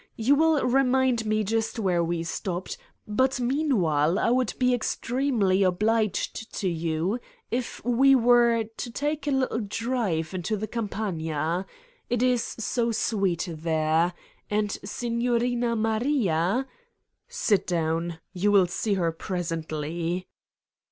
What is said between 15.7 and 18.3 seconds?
Maria..." 231 Satan's Diary "Sit down.